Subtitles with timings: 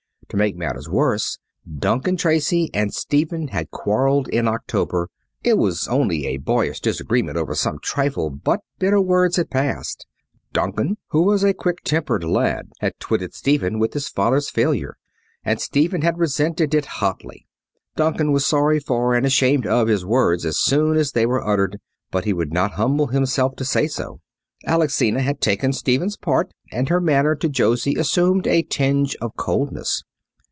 [0.29, 1.39] To make matters worse,
[1.69, 5.09] Duncan Tracy and Stephen had quarrelled in October.
[5.43, 10.07] It was only a boyish disagreement over some trifle, but bitter words had passed.
[10.53, 14.95] Duncan, who was a quick tempered lad, had twitted Stephen with his father's failure,
[15.43, 17.45] and Stephen had resented it hotly.
[17.97, 21.77] Duncan was sorry for and ashamed of his words as soon as they were uttered,
[22.09, 24.21] but he would not humble himself to say so.
[24.65, 30.03] Alexina had taken Stephen's part and her manner to Josie assumed a tinge of coldness.